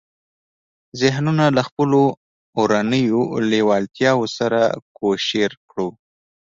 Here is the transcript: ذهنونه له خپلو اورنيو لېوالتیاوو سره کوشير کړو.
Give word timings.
ذهنونه 1.01 1.45
له 1.55 1.61
خپلو 1.69 2.01
اورنيو 2.57 3.21
لېوالتیاوو 3.51 4.25
سره 4.37 4.61
کوشير 4.97 5.51
کړو. 5.69 5.89